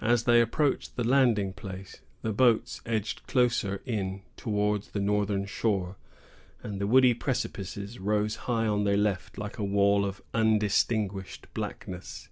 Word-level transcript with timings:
As 0.00 0.24
they 0.24 0.40
approached 0.40 0.96
the 0.96 1.04
landing 1.06 1.52
place, 1.52 2.00
the 2.22 2.32
boats 2.32 2.80
edged 2.84 3.24
closer 3.28 3.80
in 3.86 4.22
towards 4.36 4.88
the 4.88 4.98
northern 4.98 5.44
shore, 5.46 5.94
and 6.64 6.80
the 6.80 6.88
woody 6.88 7.14
precipices 7.14 8.00
rose 8.00 8.34
high 8.50 8.66
on 8.66 8.82
their 8.82 8.96
left, 8.96 9.38
like 9.38 9.56
a 9.56 9.62
wall 9.64 10.04
of 10.04 10.20
undistinguished 10.34 11.46
blackness. 11.54 12.28